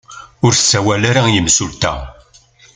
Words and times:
Ur 0.45 0.53
ssawal 0.55 1.03
ara 1.09 1.21
i 1.27 1.31
yimsulta. 1.35 1.93